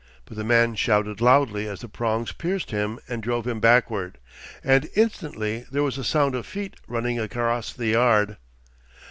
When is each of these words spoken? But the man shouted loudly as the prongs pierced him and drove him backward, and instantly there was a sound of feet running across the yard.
But 0.25 0.35
the 0.35 0.43
man 0.43 0.73
shouted 0.73 1.21
loudly 1.21 1.67
as 1.67 1.81
the 1.81 1.87
prongs 1.87 2.31
pierced 2.31 2.71
him 2.71 2.99
and 3.07 3.21
drove 3.21 3.45
him 3.45 3.59
backward, 3.59 4.17
and 4.63 4.89
instantly 4.95 5.67
there 5.71 5.83
was 5.83 5.99
a 5.99 6.03
sound 6.03 6.33
of 6.33 6.47
feet 6.47 6.73
running 6.87 7.19
across 7.19 7.71
the 7.71 7.89
yard. 7.89 8.37